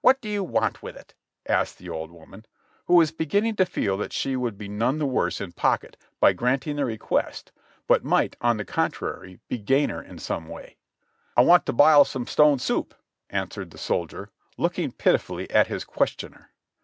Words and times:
"What 0.00 0.20
do 0.20 0.28
you 0.28 0.44
want 0.44 0.80
with 0.80 0.94
it?" 0.96 1.14
asked 1.48 1.78
the 1.78 1.88
old 1.88 2.12
woman, 2.12 2.46
who 2.84 2.94
was 2.94 3.10
beginning 3.10 3.56
to 3.56 3.66
feel 3.66 3.96
that 3.96 4.12
she 4.12 4.36
would 4.36 4.56
be 4.56 4.68
none 4.68 4.98
the 4.98 5.06
worse 5.06 5.40
in 5.40 5.50
pocket 5.50 5.96
by 6.20 6.30
THE 6.30 6.36
battle; 6.36 6.46
of 6.46 6.50
sharpsburg 6.52 6.60
285 7.00 7.10
granting 7.10 7.10
the 7.10 7.16
request, 7.16 7.52
but 7.88 8.04
might, 8.04 8.36
on 8.40 8.56
the 8.58 8.64
contrary, 8.64 9.40
be 9.48 9.58
gainer 9.58 10.00
in 10.00 10.20
some 10.20 10.46
way. 10.46 10.76
"I 11.36 11.40
want 11.40 11.66
to 11.66 11.72
bile 11.72 12.04
some 12.04 12.28
stone 12.28 12.60
soup," 12.60 12.94
answered 13.28 13.72
the 13.72 13.78
soldier, 13.78 14.30
looking 14.56 14.92
pitifully 14.92 15.50
at 15.50 15.66
his 15.66 15.82
questioner. 15.82 16.52